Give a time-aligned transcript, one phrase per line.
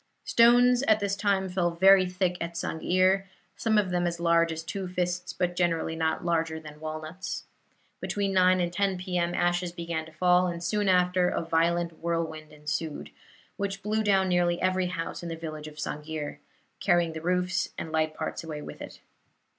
[0.23, 4.63] Stones at this time fell very thick at Sang'ir some of them as large as
[4.63, 7.43] two fists, but generally not larger than walnuts.
[7.99, 9.19] Between 9 and 10 P.
[9.19, 9.35] M.
[9.35, 13.11] ashes began to fall, and soon after a violent whirlwind ensued,
[13.57, 16.39] which blew down nearly every house in the village of Sang'ir
[16.79, 19.01] carrying the roofs and light parts away with it.